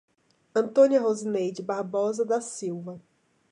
Antônia 0.55 0.99
Rosineide 0.99 1.61
Barbosa 1.61 2.25
da 2.25 2.41
Silva 2.41 2.99